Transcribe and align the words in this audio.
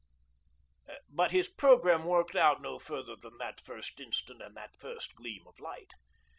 But 1.11 1.29
his 1.29 1.47
programme 1.47 2.05
worked 2.05 2.35
out 2.35 2.59
no 2.59 2.79
further 2.79 3.15
than 3.15 3.37
that 3.37 3.59
first 3.63 3.99
instant 3.99 4.41
and 4.41 4.57
that 4.57 4.75
first 4.79 5.13
gleam 5.13 5.45
of 5.45 5.59
light. 5.59 5.91